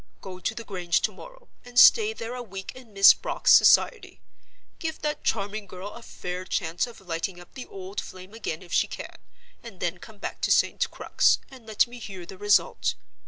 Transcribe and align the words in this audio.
Go 0.19 0.39
to 0.39 0.55
the 0.55 0.63
Grange 0.63 1.01
to 1.01 1.11
morrow, 1.11 1.47
and 1.63 1.77
stay 1.79 2.11
there 2.11 2.33
a 2.33 2.41
week 2.41 2.71
in 2.73 2.91
Miss 2.91 3.13
Brock's 3.13 3.51
society. 3.51 4.19
Give 4.79 4.99
that 5.03 5.23
charming 5.23 5.67
girl 5.67 5.91
a 5.91 6.01
fair 6.01 6.43
chance 6.43 6.87
of 6.87 7.01
lighting 7.01 7.39
up 7.39 7.53
the 7.53 7.67
old 7.67 8.01
flame 8.01 8.33
again 8.33 8.63
if 8.63 8.73
she 8.73 8.87
can, 8.87 9.15
and 9.61 9.79
then 9.79 9.99
come 9.99 10.17
back 10.17 10.41
to 10.41 10.49
St. 10.51 10.89
Crux, 10.89 11.37
and 11.51 11.67
let 11.67 11.85
me 11.85 11.99
hear 11.99 12.25
the 12.25 12.39
result. 12.39 12.95